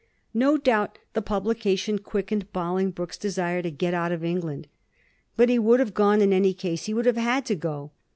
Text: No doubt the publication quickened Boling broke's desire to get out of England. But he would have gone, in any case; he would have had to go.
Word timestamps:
No 0.33 0.57
doubt 0.57 0.97
the 1.13 1.21
publication 1.21 1.99
quickened 1.99 2.51
Boling 2.51 2.89
broke's 2.89 3.19
desire 3.19 3.61
to 3.61 3.69
get 3.69 3.93
out 3.93 4.11
of 4.11 4.23
England. 4.23 4.65
But 5.37 5.47
he 5.47 5.59
would 5.59 5.79
have 5.79 5.93
gone, 5.93 6.21
in 6.21 6.33
any 6.33 6.55
case; 6.55 6.85
he 6.87 6.93
would 6.95 7.05
have 7.05 7.17
had 7.17 7.45
to 7.45 7.55
go. 7.55 7.91